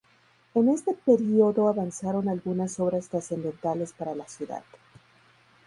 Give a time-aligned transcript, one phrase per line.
[0.55, 4.63] En este período avanzaron algunas obras trascendentales para la ciudad.